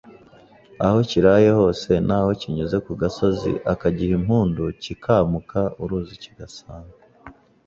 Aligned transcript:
Aho 0.85 0.97
kiraye 1.09 1.49
hose 1.59 1.91
N’aho 2.07 2.29
kinyuze 2.41 2.77
ku 2.85 2.91
gasozi 3.01 3.51
akagiha 3.73 4.13
impundu 4.19 4.63
Kikamuka 4.81 5.59
uruzi 5.83 6.13
Kigasanga 6.23 6.95